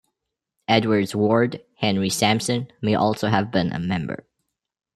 Edward's 0.67 1.15
ward, 1.15 1.63
Henry 1.77 2.09
Samson, 2.09 2.73
may 2.81 2.95
also 2.95 3.27
have 3.27 3.51
been 3.51 3.71
a 3.71 3.77
member. 3.77 4.25